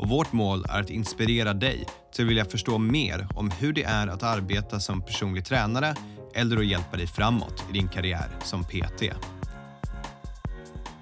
[0.00, 3.82] och vårt mål är att inspirera dig till att vilja förstå mer om hur det
[3.82, 5.94] är att arbeta som personlig tränare
[6.34, 9.02] eller att hjälpa dig framåt i din karriär som PT.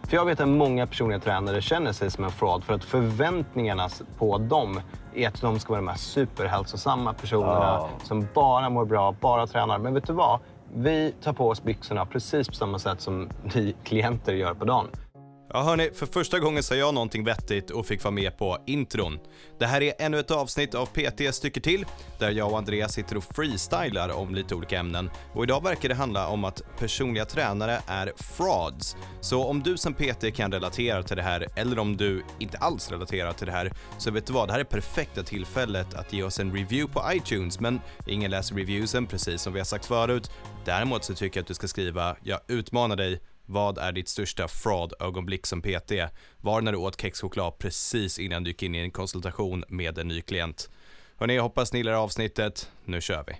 [0.02, 3.88] För jag vet att många personliga tränare känner sig som en fraud för att förväntningarna
[4.18, 4.80] på dem
[5.14, 7.88] är att de ska vara de här superhälsosamma personerna Ja.
[8.04, 9.78] som bara mår bra, bara tränar.
[9.78, 10.40] Men vet du vad?
[10.74, 14.86] Vi tar på oss byxorna precis på samma sätt som ni klienter gör på dagen.
[15.52, 19.18] Ja hörni, för första gången sa jag någonting vettigt och fick vara med på intron.
[19.58, 21.86] Det här är ännu ett avsnitt av PT stycker till,
[22.18, 25.10] där jag och Andreas sitter och freestylar om lite olika ämnen.
[25.34, 28.96] Och idag verkar det handla om att personliga tränare är frauds.
[29.20, 32.90] Så om du som PT kan relatera till det här, eller om du inte alls
[32.90, 36.22] relaterar till det här, så vet du vad, det här är perfekta tillfället att ge
[36.22, 40.30] oss en review på iTunes, men ingen läser reviewsen, precis som vi har sagt förut.
[40.64, 44.48] Däremot så tycker jag att du ska skriva “Jag utmanar dig” Vad är ditt största
[44.48, 45.92] fraud-ögonblick som PT?
[46.40, 50.08] Var när du åt kexchoklad precis innan du gick in i en konsultation med en
[50.08, 50.70] ny klient.
[51.16, 52.70] Hörni, jag hoppas ni gillar avsnittet.
[52.84, 53.32] Nu kör vi.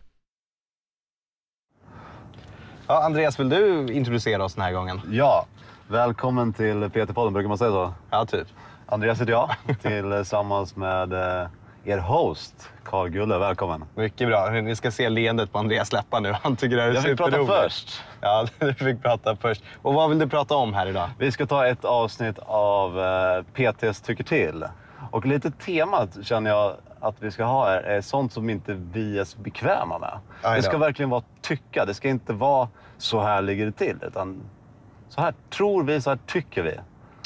[2.87, 5.01] Ja, Andreas, vill du introducera oss den här gången?
[5.11, 5.47] Ja,
[5.89, 7.95] välkommen till PT-podden, brukar man säga så?
[8.11, 8.49] Ja, typ.
[8.87, 9.51] Andreas heter jag,
[9.83, 11.49] tillsammans med eh,
[11.89, 13.39] er host, Carl Gulle.
[13.39, 13.85] Välkommen.
[13.95, 14.51] Mycket bra.
[14.51, 16.33] Ni ska se leendet på Andreas läppar nu.
[16.43, 18.03] Han tycker det här är Jag fick prata först.
[18.21, 19.63] Ja, du fick prata först.
[19.83, 21.11] Och vad vill du prata om här idag?
[21.19, 24.65] Vi ska ta ett avsnitt av eh, PTs tycker till.
[25.11, 29.19] Och lite temat känner jag att vi ska ha här är sånt som inte vi
[29.19, 30.19] är så bekväma med.
[30.57, 31.85] Det ska verkligen vara tycka.
[31.85, 33.97] Det ska inte vara så här ligger det till.
[34.03, 34.41] Utan
[35.09, 36.75] så här tror vi, så här tycker vi.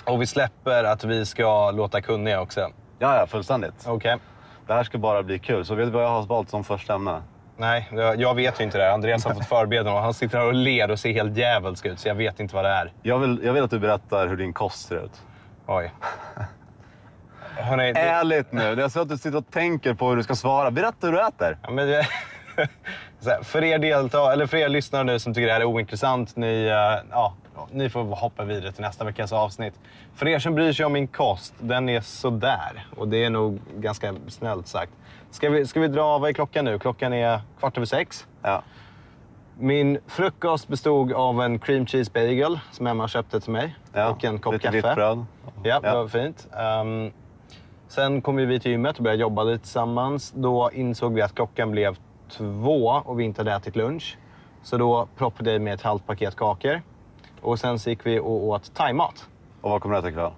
[0.05, 2.61] Och vi släpper att vi ska låta kunniga också.
[2.99, 3.85] Ja, ja, fullständigt.
[3.87, 4.19] Okej.
[4.67, 5.65] Det här ska bara bli kul.
[5.65, 7.23] Så vet du vad jag har valt som första ämne?
[7.57, 8.93] Nej, jag vet ju inte det.
[8.93, 11.99] Andreas har fått förbereda och han sitter här och ler och ser helt djävulsk ut,
[11.99, 12.93] så jag vet inte vad det är.
[13.03, 15.23] Jag vill, jag vill att du berättar hur din kost ser ut.
[15.67, 15.93] Oj.
[17.57, 18.63] Hörrni, Ärligt nu.
[18.63, 20.71] Jag ser att du sitter och tänker på hur du ska svara.
[20.71, 21.59] Berätta hur du äter.
[21.63, 21.89] ja, men
[23.27, 26.37] här, för, er delta, eller för er lyssnare nu som tycker det här är ointressant,
[26.37, 27.35] ni, eh, ja,
[27.73, 29.75] ni får hoppa vidare till nästa veckas avsnitt.
[30.15, 32.87] För er som bryr sig om min kost, den är sådär.
[32.97, 34.93] Och det är nog ganska snällt sagt.
[35.31, 36.79] Ska vi, ska vi dra, vad är klockan nu?
[36.79, 38.27] Klockan är kvart över sex.
[38.43, 38.63] Ja.
[39.59, 43.77] Min frukost bestod av en cream cheese bagel som Emma köpte till mig.
[43.93, 44.09] Ja.
[44.11, 44.77] Och en kopp Lite kaffe.
[44.77, 45.25] vitt bröd.
[45.63, 45.95] Ja, det Ja.
[46.03, 46.49] var fint.
[46.57, 47.11] Ehm,
[47.89, 50.33] sen kom vi till gymmet och började jobba lite tillsammans.
[50.37, 51.97] Då insåg vi att klockan blev
[52.31, 54.19] två och vi inte hade ätit lunch.
[54.63, 56.83] Så då proppade jag med ett halvt paket kakor.
[57.43, 59.29] Och sen så gick vi och åt thaimat.
[59.61, 60.31] Och vad kommer du äta ikväll?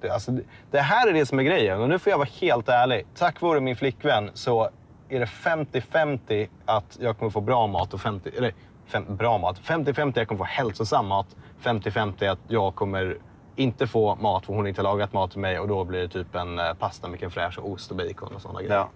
[0.00, 0.32] Det, alltså,
[0.70, 1.80] det- här är det som är grejen.
[1.80, 3.06] Och nu får jag vara helt ärlig.
[3.14, 4.70] Tack vare min flickvän så
[5.08, 8.30] är det 50-50 att jag kommer få bra mat och 50...
[8.36, 8.54] Eller
[8.86, 9.60] fem, bra mat.
[9.60, 11.36] 50-50 att jag kommer få hälsosam mat.
[11.62, 13.16] 50-50 att jag kommer
[13.56, 16.08] inte få mat för hon har inte lagat mat till mig och då blir det
[16.08, 18.74] typ en eh, pasta med fraîche och ost och bacon och sådana grejer.
[18.74, 18.88] Ja.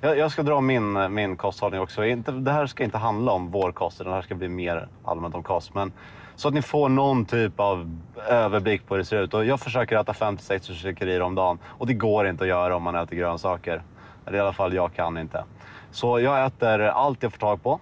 [0.00, 2.04] Jag, jag ska dra min, min kosthållning också.
[2.04, 5.34] Inte, det här ska inte handla om vår kost, det här ska bli mer allmänt
[5.34, 5.74] om kost.
[5.74, 5.92] Men,
[6.36, 7.98] så att ni får någon typ av
[8.28, 9.34] överblick på hur det ser ut.
[9.34, 11.58] Och jag försöker äta 5-6 försökerier om dagen.
[11.64, 13.82] Och det går inte att göra om man äter grönsaker.
[14.26, 15.44] Eller i alla fall jag kan inte.
[15.90, 17.80] Så jag äter allt jag får tag på.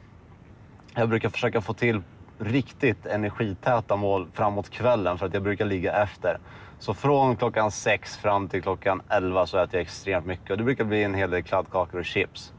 [0.94, 2.02] Jag brukar försöka få till
[2.38, 6.38] riktigt energitäta mål framåt kvällen för att jag brukar ligga efter.
[6.78, 10.64] Så från klockan sex fram till klockan 11 så äter jag extremt mycket och det
[10.64, 12.52] brukar bli en hel del kladdkakor och chips.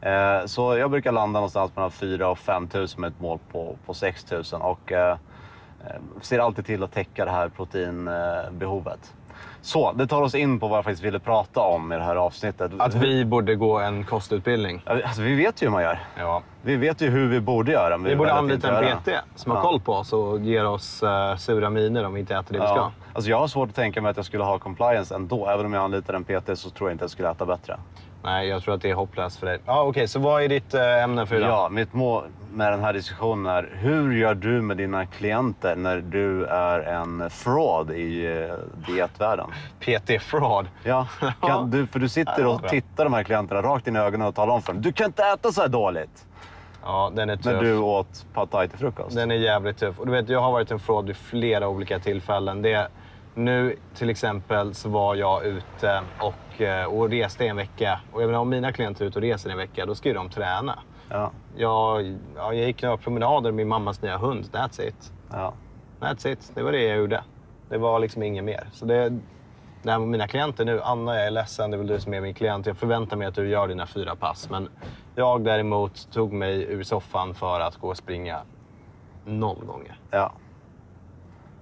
[0.00, 3.76] Eh, Så jag brukar landa någonstans mellan 4 och 5 000 med ett mål på,
[3.86, 5.16] på 6 000 och eh,
[5.86, 9.14] eh, ser alltid till att täcka det här proteinbehovet.
[9.62, 12.16] Så det tar oss in på vad jag faktiskt ville prata om i det här
[12.16, 12.72] avsnittet.
[12.78, 14.82] Att vi borde gå en kostutbildning.
[14.86, 15.98] Alltså, vi vet ju hur man gör.
[16.18, 16.42] Ja.
[16.62, 17.96] Vi vet ju hur vi borde göra.
[17.98, 19.62] men Vi borde anlita en PT som har Ja.
[19.62, 22.66] koll på oss och ger oss uh, sura miner om vi inte äter det vi
[22.66, 22.76] ska.
[22.76, 22.92] Ja.
[23.12, 25.46] Alltså jag har svårt att tänka mig att jag skulle ha compliance ändå.
[25.48, 27.78] Även om jag anlitar en PT så tror jag inte att jag skulle äta bättre.
[28.24, 29.58] Nej, jag tror att det är hopplöst för dig.
[29.66, 31.48] Ja, Okej, så vad är ditt eh, ämne för idag?
[31.48, 32.24] Ja, mitt mål
[32.54, 37.30] med den här diskussionen är hur gör du med dina klienter när du är en
[37.30, 38.54] fraud i eh,
[38.86, 39.46] dietvärlden?
[39.80, 40.66] PT-fraud.
[40.84, 41.06] Ja,
[41.40, 44.34] kan du, för du sitter och tittar de här klienterna rakt in i ögonen och
[44.34, 44.82] talar om för dem.
[44.82, 46.26] Du kan inte äta så här dåligt.
[46.84, 47.44] Ja, den är tuff.
[47.46, 49.16] När du åt pad thai till frukost.
[49.16, 49.98] Den är jävligt tuff.
[49.98, 52.62] Och du vet, jag har varit en fraud vid flera olika tillfällen.
[52.62, 52.88] Det,
[53.34, 58.00] Nu till exempel så var jag ute och, eh, och reste en vecka.
[58.12, 60.14] Och jag menar, om mina klienter är ute och reser en vecka, då ska ju
[60.14, 60.78] de träna.
[61.10, 61.30] Ja.
[61.56, 64.44] Jag, ja, jag gick några promenader med min mammas nya hund.
[64.52, 65.12] That's it.
[65.30, 65.52] Ja.
[66.00, 66.52] That's it.
[66.54, 67.24] Det var det jag gjorde.
[67.68, 68.68] Det var liksom inget mer.
[68.72, 69.08] Så det,
[69.82, 70.80] det här med mina klienter nu.
[70.82, 71.70] Anna, jag är ledsen.
[71.70, 72.66] Det är väl du som är min klient.
[72.66, 74.50] Jag förväntar mig att du gör dina fyra pass.
[74.50, 74.68] Men
[75.14, 78.38] jag däremot tog mig ur soffan för att gå och springa
[79.24, 79.98] noll gånger.
[80.10, 80.32] ja.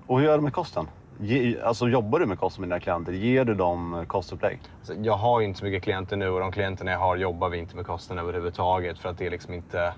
[0.06, 0.88] Och hur gör du med kosten?
[1.22, 3.12] Ge, alltså, jobbar du med kost med dina klienter?
[3.12, 4.61] Ger du dem kostupplägg?
[4.78, 7.58] Alltså, jag har inte så mycket klienter nu och de klienterna jag har jobbar vi
[7.58, 8.99] inte med kosten överhuvudtaget.
[8.99, 9.94] För att det är liksom inte...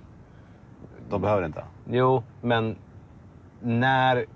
[1.09, 1.65] De behöver inte.
[1.91, 2.77] Jo, men
[3.61, 4.27] när...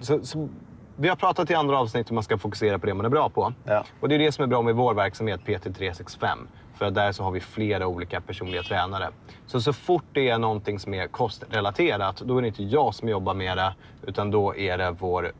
[0.00, 0.48] Så, så,
[0.96, 3.28] vi har pratat i andra avsnitt hur man ska fokusera på det man är bra
[3.28, 3.52] på.
[3.64, 3.84] Ja.
[4.00, 6.26] Och det är det som är bra med vår verksamhet PT365.
[6.74, 9.08] För där så har vi flera olika personliga tränare.
[9.46, 13.08] Så så fort det är någonting som är kostrelaterat, då är det inte jag som
[13.08, 13.74] jobbar med det,
[14.06, 15.30] utan då är det vår eh,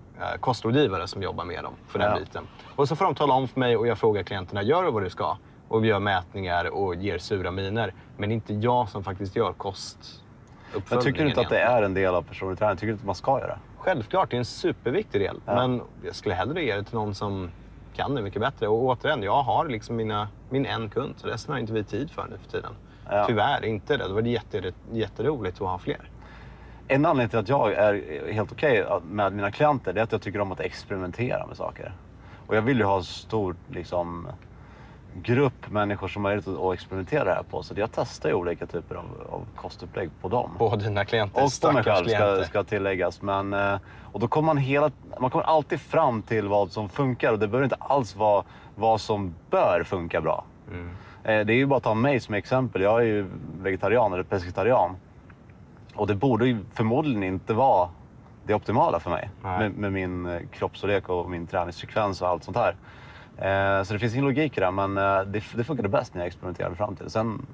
[0.40, 2.18] kostrådgivare som jobbar med dem för den Ja.
[2.18, 2.46] biten.
[2.76, 5.02] Och så får de tala om för mig och jag frågar klienterna, gör du vad
[5.02, 5.36] du ska?
[5.68, 7.94] Och vi gör mätningar och ger sura miner.
[8.16, 10.84] Men det är inte jag som faktiskt gör kostuppföljningen.
[10.90, 12.76] Men tycker du inte att det är en del av personlig träning?
[12.76, 13.58] Tycker du inte att man ska göra det?
[13.78, 15.40] Självklart, det är en superviktig del.
[15.46, 15.54] Ja.
[15.54, 17.50] Men jag skulle hellre ge det till någon som
[17.96, 18.68] kan det mycket bättre.
[18.68, 21.14] Och återigen, jag har liksom mina, min en kund.
[21.16, 22.72] Så resten har inte vi tid för nu för tiden.
[23.10, 23.24] Ja.
[23.26, 24.08] Tyvärr inte det.
[24.08, 26.10] Det var jätte, jätteroligt att ha fler.
[26.88, 30.22] En anledning till att jag är helt okej med mina klienter det är att jag
[30.22, 31.92] tycker om att experimentera med saker.
[32.46, 34.28] Och jag vill ju ha en stor liksom,
[35.22, 37.62] grupp människor som har möjlighet att experimentera det här på.
[37.62, 40.50] Så jag testar ju olika typer av, av kostupplägg på dem.
[40.58, 43.22] På dina klienter, Och på mig själv ska, ska tilläggas.
[43.22, 43.78] Men, eh,
[44.12, 44.90] och då kommer man, hela,
[45.20, 48.44] man kommer alltid fram till vad som funkar och det behöver inte alls vara
[48.74, 50.44] vad som bör funka bra.
[50.70, 50.88] Mm.
[51.24, 52.82] Eh, Det är ju bara att ta mig som exempel.
[52.82, 53.26] Jag är ju
[53.62, 54.96] vegetarian eller pescetarian.
[55.96, 57.88] Och det borde ju förmodligen inte vara
[58.46, 59.30] det optimala för mig.
[59.58, 62.76] Med, med min eh, kroppsstorlek och min träningsfrekvens och allt sånt här.
[63.38, 66.20] Eh, Så det finns ingen logik i det, men eh, det, det funkade bäst när
[66.20, 67.10] jag experimenterade fram till det.
[67.10, 67.46] Sen,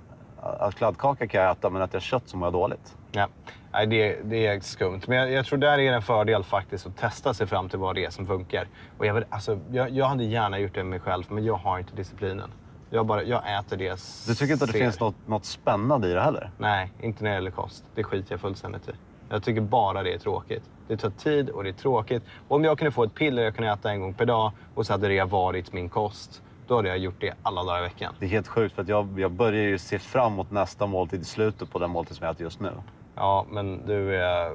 [0.43, 2.97] eh, att kladdkaka kan jag äta, men att jag kött så mår jag dåligt.
[3.13, 3.29] Ja.
[3.73, 5.01] Nej, det, det är skumt.
[5.07, 7.95] Men jag, jag tror där är en fördel faktiskt att testa sig fram till vad
[7.95, 8.67] det är som funkar.
[8.99, 11.55] Och jag, vill, alltså, jag, jag hade gärna gjort det med mig själv, men jag
[11.55, 12.51] har inte disciplinen.
[12.95, 14.85] Jag, bara, jag äter det Du tycker inte att det ser.
[14.85, 16.51] finns något, något spännande i det heller?
[16.59, 17.85] Nej, inte när det gäller kost.
[17.95, 18.93] Det skiter jag fullständigt i.
[19.29, 20.63] Jag tycker bara det är tråkigt.
[20.89, 22.23] Det tar tid och det är tråkigt.
[22.49, 24.93] Om jag kunde få ett piller jag kunde äta en gång per dag och så
[24.93, 28.15] hade det varit min kost, då hade jag gjort det alla dagar i veckan.
[28.19, 31.21] Det är helt sjukt för att jag, jag börjar ju se fram emot nästa måltid
[31.21, 32.73] i slutet på den måltid som jag äter just nu.
[33.15, 34.53] Ja, men du är...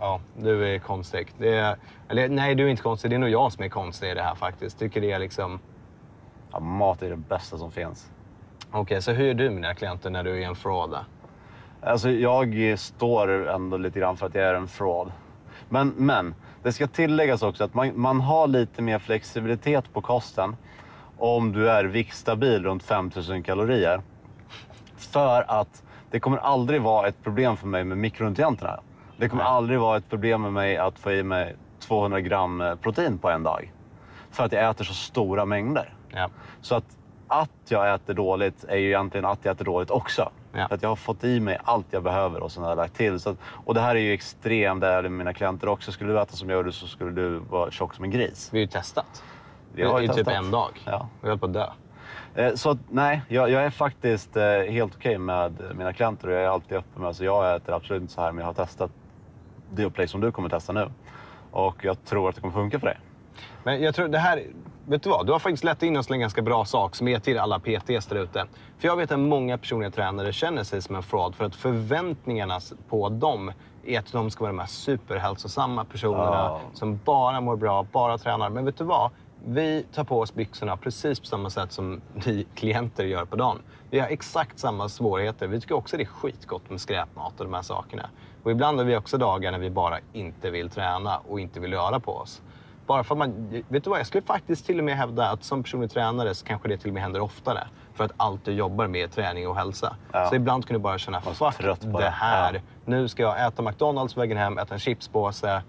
[0.00, 1.28] Ja, du är konstig.
[1.38, 1.76] Det är,
[2.08, 3.10] eller nej, du är inte konstig.
[3.10, 4.78] Det är nog jag som är konstig i det här faktiskt.
[4.78, 5.60] Tycker det är liksom...
[6.52, 8.10] Ja, mat är det bästa som finns.
[8.70, 10.94] Okej, så hur är du med dina klienter när du är en fraud?
[11.82, 15.12] Alltså jag står ändå lite grann för att jag är en fraud.
[15.68, 20.56] Men, men det ska tilläggas också att man, man har lite mer flexibilitet på kosten
[21.18, 24.02] om du är viktstabil runt 5000 kalorier.
[24.96, 28.80] För att det kommer aldrig vara ett problem för mig med mikronutrienterna.
[29.16, 29.52] Det kommer Nej.
[29.52, 33.30] aldrig vara ett problem med mig att få i mig 200 gram eh, protein på
[33.30, 33.72] en dag.
[34.30, 35.94] För att jag äter så stora mängder.
[36.14, 36.28] Ja.
[36.60, 36.84] Så att,
[37.28, 40.30] att jag äter dåligt är ju egentligen att jag äter dåligt också.
[40.52, 40.68] Ja.
[40.68, 42.94] För att jag har fått i mig allt jag behöver och sen har jag lagt
[42.96, 43.20] till.
[43.20, 45.92] Så att, och det här är ju extremt, det är med mina klienter också.
[45.92, 48.48] Skulle du äta som jag gjorde så skulle du vara tjock som en gris.
[48.52, 49.24] Vi har ju testat.
[49.74, 50.34] Vi har ju I typ testat.
[50.44, 50.70] en dag.
[50.86, 51.08] Ja.
[51.22, 51.66] Vi höll på att dö.
[52.34, 56.34] Eh, Så att, nej, jag, jag är faktiskt eh, helt okej med mina klienter och
[56.34, 57.16] jag är alltid öppen med.
[57.16, 58.90] Så jag äter absolut inte så här, men jag har testat
[59.72, 60.90] det upplägg som du kommer testa nu.
[61.50, 62.98] Och jag tror att det kommer funka för dig.
[63.64, 64.42] Men jag tror det här...
[64.90, 65.26] Vet du vad?
[65.26, 68.06] Du har faktiskt lett in oss en ganska bra sak som är till alla PTs
[68.06, 68.46] där ute.
[68.78, 72.60] För jag vet att många personliga tränare känner sig som en fraud för att förväntningarna
[72.88, 73.52] på dem
[73.84, 76.60] är att de ska vara de här superhälsosamma personerna Ja.
[76.74, 78.50] som bara mår bra, bara tränar.
[78.50, 79.10] Men vet du vad?
[79.44, 83.58] Vi tar på oss byxorna precis på samma sätt som ni klienter gör på dagen.
[83.90, 85.46] Vi har exakt samma svårigheter.
[85.46, 88.10] Vi tycker också det är skitgott med skräpmat och de här sakerna.
[88.42, 91.74] Och ibland har vi också dagar när vi bara inte vill träna och inte vill
[91.74, 92.42] röra på oss.
[92.90, 95.62] Bara för man, vet du vad, jag skulle faktiskt till och med hävda att som
[95.62, 97.68] personlig tränare så kanske det till och med händer oftare.
[97.94, 99.96] För att allt du jobbar med är träning och hälsa.
[100.12, 100.28] Ja.
[100.28, 101.54] Så ibland kan du bara känna, fuck
[101.98, 102.54] det." här.
[102.54, 102.60] Ja.
[102.84, 105.62] Nu ska jag äta McDonalds på vägen hem, äta en chipspåse.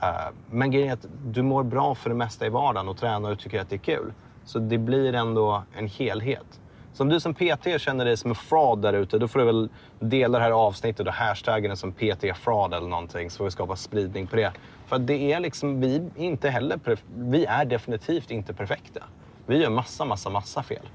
[0.00, 0.08] Eh,
[0.50, 3.38] men grejen är att du mår bra för det mesta i vardagen och tränar och
[3.38, 4.12] tycker att det är kul.
[4.44, 6.60] Så det blir ändå en helhet.
[6.92, 9.44] Så om du som PT känner dig som en fraud där ute, då får du
[9.44, 9.68] väl
[10.00, 13.76] dela det här avsnittet och hashtaggen som PT fraud eller någonting så får vi skapa
[13.76, 14.52] spridning på det.
[14.86, 16.80] För det är liksom, vi är inte heller,
[17.14, 19.00] vi är definitivt inte perfekta.
[19.46, 20.88] Vi gör massa, massa, massa fel.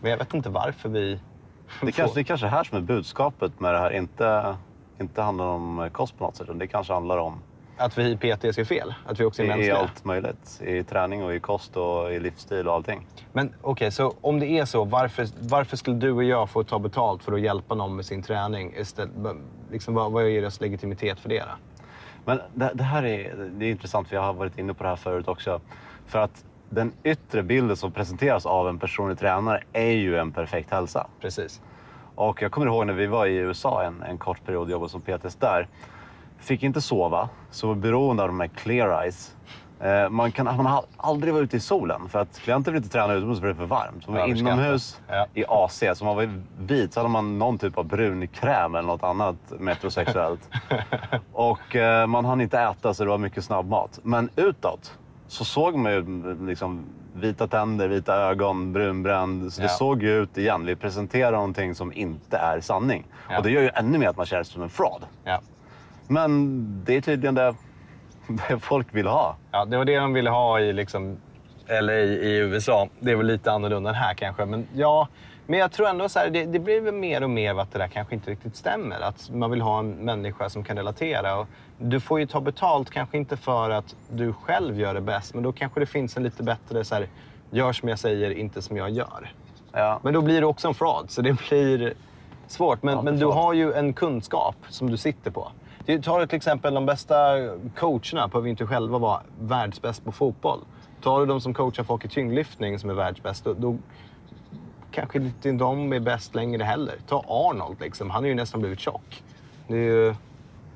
[0.00, 1.20] Men jag vet inte varför vi...
[1.82, 3.90] Det kanske, det kanske är här som är budskapet med det här.
[3.90, 4.56] Inte,
[5.00, 7.40] inte handlar om kost på något sätt, utan det kanske handlar om
[7.80, 8.94] Att vi PT ska fel?
[9.06, 9.76] Att vi också är I, I mänskliga?
[9.76, 10.60] allt möjligt.
[10.64, 13.06] I träning och i kost och i livsstil och allting.
[13.32, 16.78] Men okej, så om det är så, varför, varför skulle du och jag få ta
[16.78, 18.74] betalt för att hjälpa någon med sin träning?
[18.76, 19.10] Istället,
[19.70, 21.40] liksom, vad, vad är deras legitimitet för det?
[21.40, 21.80] Då?
[22.24, 24.88] Men det, det här är, det är intressant, för jag har varit inne på det
[24.88, 25.60] här förut också.
[26.06, 30.70] För att den yttre bilden som presenteras av en personlig tränare är ju en perfekt
[30.70, 31.06] hälsa.
[31.20, 31.60] Precis.
[32.14, 34.90] Och jag kommer ihåg när vi var i USA en, en kort period och jobbade
[34.90, 35.68] som PTs där.
[36.40, 39.36] Fick inte sova, så var beroende av de här clear eyes.
[39.80, 42.92] Eh, man, kan, man har aldrig varit ute i solen för att klienter vill inte
[42.92, 44.04] träna utomhus för det är för varmt.
[44.04, 45.26] Så man var inomhus Ja.
[45.34, 48.86] i AC, så man var vit så hade man någon typ av brun kräm eller
[48.88, 50.48] något annat metrosexuellt.
[51.32, 53.98] och eh, man hann inte äta så det var mycket snabbmat.
[54.02, 59.52] Men utåt så såg man ju liksom vita tänder, vita ögon, brunbränd.
[59.52, 59.72] Så det Ja.
[59.72, 60.66] såg ju ut igen.
[60.66, 63.04] Vi presenterar någonting som inte är sanning.
[63.36, 65.02] Och det gör ju ännu mer att man känner sig som en fraud.
[66.10, 67.54] Men det är tydligen det,
[68.28, 69.36] det folk vill ha.
[69.50, 71.16] Ja, det var det de ville ha i liksom,
[71.82, 72.88] LA i USA.
[73.00, 74.44] Det är väl lite annorlunda än här kanske.
[74.44, 75.08] Men, ja,
[75.46, 77.78] men jag tror ändå så här, det, det blir väl mer och mer att det
[77.78, 79.00] där kanske inte riktigt stämmer.
[79.00, 81.38] Att man vill ha en människa som kan relatera.
[81.38, 81.46] Och
[81.78, 85.42] du får ju ta betalt, kanske inte för att du själv gör det bäst, men
[85.42, 87.06] då kanske det finns en lite bättre så här,
[87.50, 89.32] gör som jag säger, inte som jag gör.
[89.72, 90.00] Ja.
[90.02, 91.94] Men då blir det också en fraud, så det blir
[92.46, 92.82] svårt.
[92.82, 95.52] Men, Ja, men du har ju en kunskap som du sitter på.
[95.86, 97.14] Du till exempel de bästa
[97.76, 100.60] coacherna behöver inte själva vara världsbäst på fotboll.
[101.02, 103.78] Tar du de som coachar folk i tyngdlyftning som är världsbäst, då, då
[104.90, 106.94] kanske inte de är bäst längre heller.
[107.06, 108.10] Ta Arnold, liksom.
[108.10, 109.22] han har ju nästan blivit tjock.
[109.68, 110.14] Det är ju,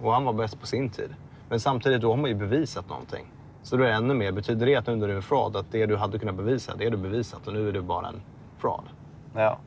[0.02, 1.14] och han var bäst på sin tid.
[1.48, 3.26] Men samtidigt, då har man ju bevisat någonting.
[3.62, 4.32] Så då är det ännu mer.
[4.32, 6.76] Betyder det att nu när du är en fraud, att det du hade kunnat bevisa,
[6.76, 8.22] det är du bevisat och nu är du bara en
[8.58, 8.84] fraud?
[9.34, 9.58] ja.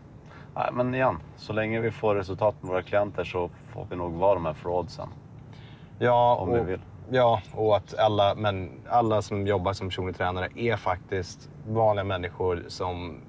[0.55, 4.13] Nej, men igen, så länge vi får resultat med våra klienter så får vi nog
[4.13, 5.09] vara de här fraudsen.
[5.99, 6.79] Ja, Om och, vi vill.
[7.09, 12.63] Ja, och att alla, men alla som jobbar som personlig tränare är faktiskt vanliga människor
[12.67, 13.21] som...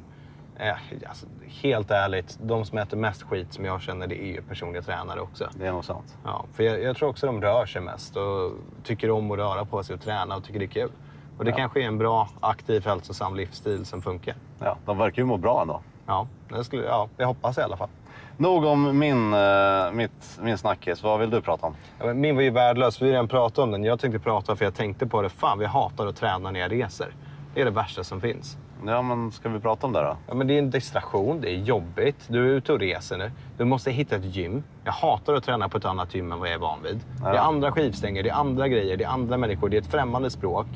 [0.57, 0.75] Eh,
[1.09, 1.27] alltså,
[1.63, 5.21] helt ärligt, de som äter mest skit som jag känner, det är ju personliga tränare
[5.21, 5.49] också.
[5.55, 6.17] Det är nog sant.
[6.25, 8.53] Ja, för jag, jag tror också de rör sig mest och
[8.85, 10.91] tycker om att röra på sig och träna och tycker det är kul.
[11.39, 11.57] Och det Ja.
[11.57, 14.35] kanske är en bra, aktiv, hälsosam livsstil som funkar.
[14.59, 15.81] Ja, de verkar ju må bra ändå.
[16.07, 17.89] Ja, det skulle, ja, jag hoppas i alla fall.
[18.37, 21.03] Nog om min, eh, mitt, min snackis.
[21.03, 21.75] Vad vill du prata om?
[21.99, 23.85] Ja, min var ju värdelös, vi har redan pratat om den.
[23.85, 25.29] Jag tänkte prata för jag tänkte på det.
[25.29, 27.15] Fan, vi hatar att träna när jag reser.
[27.55, 28.57] Det är det värsta som finns.
[28.87, 30.17] Ja, men ska vi prata om det då?
[30.29, 32.17] Ja, men det är en distraktion, det är jobbigt.
[32.29, 33.31] Du är ute och reser nu.
[33.57, 34.63] Du måste hitta ett gym.
[34.85, 37.01] Jag hatar att träna på ett annat gym än vad jag är van vid.
[37.23, 37.41] Det är Ja.
[37.41, 40.67] andra skivstänger, det är andra grejer, det är andra människor, det är ett främmande språk.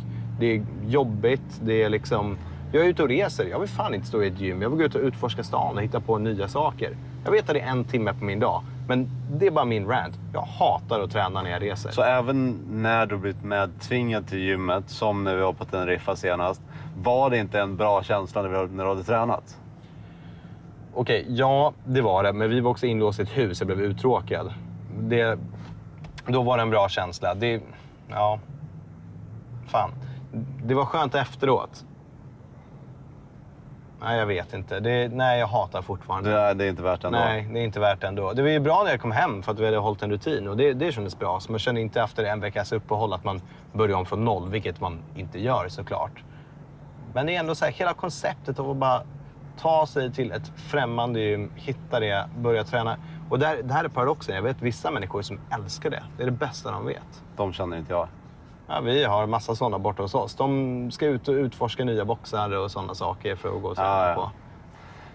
[0.40, 2.36] Det är jobbigt, det är liksom...
[2.72, 3.44] Jag är ute och reser.
[3.44, 4.62] Jag vill fan inte stå i ett gym.
[4.62, 6.96] Jag vill gå ut och utforska stan och hitta på nya saker.
[7.24, 9.86] Jag vet att det är en timme på min dag, men det är bara min
[9.86, 10.14] rant.
[10.32, 11.90] Jag hatar att träna när jag reser.
[11.90, 16.60] Så även när du blivit medtvingad till gymmet, som när vi var på Teneriffa senast,
[16.96, 19.58] var det inte en bra känsla när, du hade tränat?
[20.94, 22.32] Okej, ja det var det.
[22.32, 23.60] Men vi var också inlåsta i ett hus.
[23.60, 24.52] Jag blev uttråkad.
[25.00, 25.38] Det,
[26.26, 27.34] då var det en bra känsla.
[27.34, 27.62] Det,
[28.08, 28.38] ja,
[29.66, 29.90] fan.
[30.64, 31.84] Det var skönt efteråt.
[34.02, 34.80] Nej, jag vet inte.
[34.80, 36.30] Det, nej, jag hatar fortfarande.
[36.30, 37.18] Det är, det är inte värt det ändå.
[37.18, 38.32] Nej, det är inte värt det ändå.
[38.32, 40.49] Det var ju bra när jag kom hem för att vi hade hållit en rutin
[40.49, 41.40] och det, det kändes bra.
[41.40, 43.40] Så man kände inte efter en veckas uppehåll att man
[43.73, 46.23] börjar om från noll, vilket man inte gör såklart.
[47.14, 49.02] Men det är ändå så här, hela konceptet av att bara
[49.59, 52.97] ta sig till ett främmande gym, hitta det, börja träna.
[53.30, 54.35] Och där, det här är paradoxen.
[54.35, 56.02] Jag vet vissa människor som älskar det.
[56.16, 57.23] Det är det bästa de vet.
[57.37, 58.09] De känner inte jag.
[58.74, 60.34] Ja, vi har massa sådana borta hos oss.
[60.34, 63.88] De ska ut och utforska nya boxar och sådana saker för att gå och träna
[63.88, 64.14] Ja, ja.
[64.14, 64.30] på.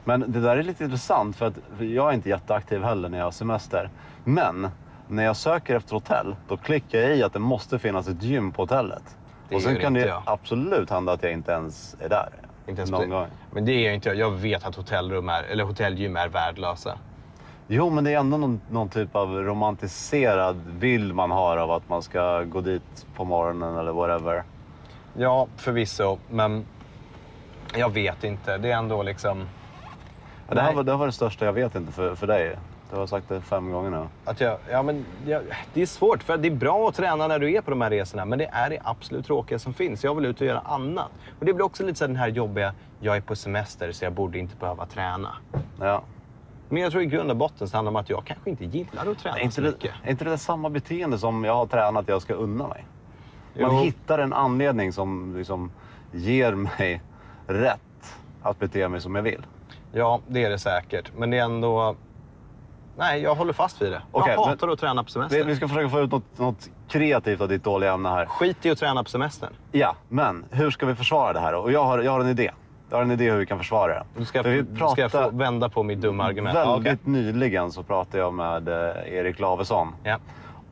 [0.03, 3.17] Men det där är lite intressant för att för jag är inte jätteaktiv heller när
[3.17, 3.89] jag har semester.
[4.23, 4.69] Men
[5.07, 8.51] när jag söker efter hotell, då klickar jag i att det måste finnas ett gym
[8.51, 9.17] på hotellet.
[9.49, 10.23] Det och sen kan det jag.
[10.25, 12.29] absolut hända att jag inte ens är där.
[12.67, 13.27] Inte ens någon gång.
[13.51, 14.17] Men det är jag inte jag.
[14.17, 16.97] Jag vet att hotellrum är, eller hotellgym är värdelösa.
[17.69, 21.89] Jo, men det är ändå någon, någon typ av romantiserad bild man har av att
[21.89, 24.43] man ska gå dit på morgonen eller whatever.
[25.17, 26.17] Ja, förvisso.
[26.29, 26.65] Men
[27.75, 28.57] jag vet inte.
[28.57, 29.47] Det är ändå liksom...
[30.47, 32.57] Ja, det, här var, det här var det största jag vet inte för, för dig.
[32.91, 34.07] Du har sagt det fem gånger nu.
[34.25, 35.41] Att jag, ja, men jag,
[35.73, 37.89] det är svårt, för det är bra att träna när du är på de här
[37.89, 40.03] resorna, men det är det absolut tråkiga som finns.
[40.03, 41.11] Jag vill ut och göra annat.
[41.39, 44.05] Och det blir också lite så här den här jobbiga, jag är på semester så
[44.05, 45.29] jag borde inte behöva träna.
[45.79, 46.03] Ja.
[46.69, 48.65] Men jag tror i grund och botten så handlar det om att jag kanske inte
[48.65, 49.91] gillar att träna inte, så det, mycket.
[50.03, 52.85] är inte det samma beteende som jag har tränat jag ska unna mig?
[53.59, 53.81] Man Jo.
[53.83, 55.71] hittar en anledning som liksom
[56.11, 57.01] ger mig
[57.47, 57.79] rätt
[58.41, 59.45] att bete mig som jag vill.
[59.91, 61.11] Ja, det är det säkert.
[61.17, 61.95] Men det är ändå...
[62.97, 64.01] Nej, jag håller fast vid det.
[64.11, 65.37] Okej, jag hatar att träna på semester.
[65.37, 68.25] Vi, vi ska försöka få ut något, något kreativt av ditt dåliga ämne här.
[68.25, 69.53] Skit i att träna på semestern.
[69.71, 71.59] Ja, men hur ska vi försvara det här då?
[71.59, 72.51] Och jag har, jag har en idé.
[72.89, 74.03] Jag har en idé hur vi kan försvara det.
[74.17, 76.55] Du ska, vi du ska jag få vända på mitt dumma argument.
[76.57, 76.97] Väldigt okej.
[77.03, 80.17] nyligen så pratade jag med eh, Erik Lavesson Ja.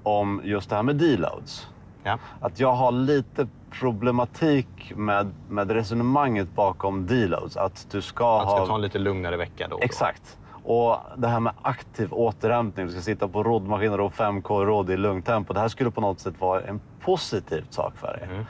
[0.03, 1.67] om just det här med deloads.
[2.03, 2.17] Ja.
[2.41, 7.57] Att jag har lite problematik med, med resonemanget bakom deloads.
[7.57, 8.65] Att du ska Man ska ha...
[8.67, 9.79] ta en lite lugnare vecka då.
[9.81, 10.37] Exakt.
[10.63, 15.25] Och det här med aktiv återhämtning, du ska sitta på roddmaskiner och 5K-rodd i lugnt
[15.25, 15.53] tempo.
[15.53, 18.27] Det här skulle på något sätt vara en positiv sak för dig.
[18.31, 18.45] Mm.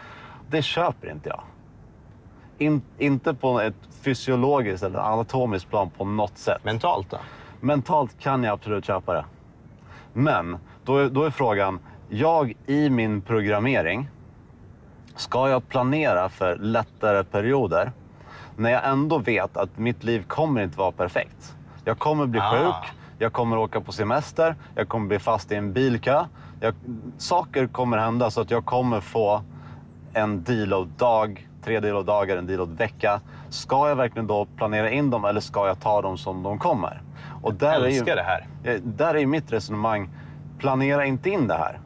[0.50, 1.42] Det köper inte jag.
[2.58, 6.64] In, inte på ett fysiologiskt eller anatomiskt plan på något sätt.
[6.64, 7.18] Mentalt då?
[7.62, 9.26] Mentalt kan jag absolut köpa det.
[10.14, 14.10] Men då är, då är frågan, jag i min programmering,
[15.16, 17.92] ska jag planera för lättare perioder
[18.58, 21.56] när jag ändå vet att mitt liv kommer inte vara perfekt?
[21.86, 22.52] Jag kommer bli Ah.
[22.52, 26.26] sjuk, jag kommer åka på semester, jag kommer bli fast i en bilkö.
[26.60, 26.74] Jag,
[27.18, 29.44] saker kommer hända så att jag kommer få
[30.14, 33.22] en deload-dag, tre deload-dagar, en deload-vecka.
[33.50, 37.02] Ska jag verkligen då planera in dem eller ska jag ta dem som de kommer?
[37.44, 38.48] Och där Jag är ju, älskar det här.
[38.64, 40.10] Eh, Där är ju mitt resonemang.
[40.60, 41.80] Planera inte in det här.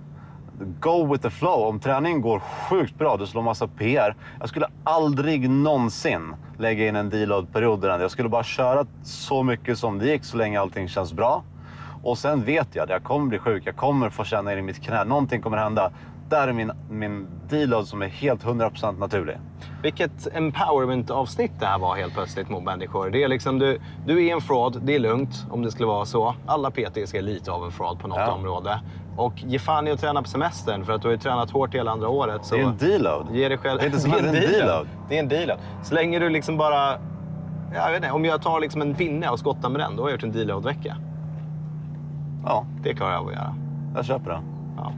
[0.80, 1.68] Go with the flow.
[1.68, 4.16] Om träningen går sjukt bra, du slår massa PR.
[4.40, 7.84] Jag skulle aldrig någonsin lägga in en deload-period.
[7.86, 11.44] Jag skulle bara köra så mycket som det gick så länge allting känns bra.
[12.04, 14.84] Och sen vet jag att jag kommer bli sjuk, jag kommer få känna i mitt
[14.84, 15.04] knä.
[15.04, 15.92] Någonting kommer hända.
[16.30, 19.38] Där är min, min deload som är helt 100% naturlig.
[19.84, 23.10] Vilket empowerment-avsnitt det här var helt plötsligt mot människor.
[23.10, 26.06] Det är liksom, du, du är en fraud, det är lugnt om det skulle vara
[26.06, 26.36] så.
[26.46, 28.32] Alla PTs är lite av en fraud på något Ja.
[28.32, 28.80] område.
[29.18, 31.76] Och ge fan i att träna på semestern för att du har ju tränat hårt
[31.76, 32.46] hela andra året.
[32.46, 33.28] Så Det är en deload.
[33.32, 33.80] ge dig själv...
[33.80, 34.88] Det är inte som en deload.
[35.10, 35.60] Det är en deload.
[35.84, 36.92] Så länge du liksom bara...
[37.74, 40.10] Jag vet inte, om jag tar liksom en pinne och skottar med den, då har
[40.10, 40.96] jag gjort en deload-vecka.
[42.46, 43.56] Ja, Det klarar jag av att göra.
[43.96, 44.40] jag köper det.
[44.78, 44.92] Ja.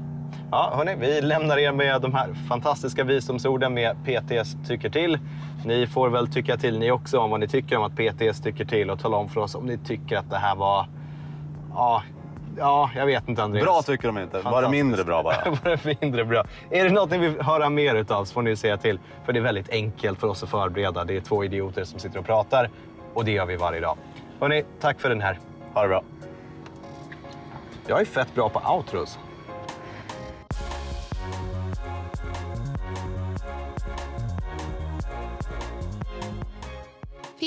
[0.52, 5.20] Ja, hörni, vi lämnar er med de här fantastiska visdomsorden med PTS tycker till.
[5.66, 8.66] Ni får väl tycka till ni också om vad ni tycker om att PTS tycker
[8.66, 10.86] till och tala om för oss om ni tycker att det här var...
[11.76, 12.04] Ja,
[12.58, 13.66] ja jag vet inte Andreas.
[13.66, 15.36] Bra tycker de inte, bara mindre bra bara.
[15.64, 16.44] bara mindre bra.
[16.70, 19.00] Är det något ni vill höra mer utav så får ni säga till.
[19.26, 21.06] För det är väldigt enkelt för oss att förbereda.
[21.06, 22.70] Det är två idioter som sitter och pratar
[23.14, 23.98] och det gör vi varje dag.
[24.40, 25.40] Hörni, tack för den här.
[25.74, 26.04] Ha det bra.
[27.88, 29.20] Jag är fett bra på outros.